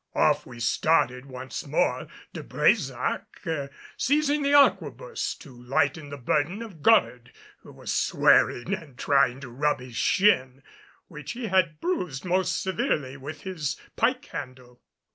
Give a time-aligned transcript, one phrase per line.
[0.15, 6.81] Off we started once more, De Brésac seizing the arquebus to lighten the burden of
[6.81, 10.63] Goddard, who was swearing and trying to rub his shin,
[11.07, 14.81] which he had bruised most severely, with his pike handle.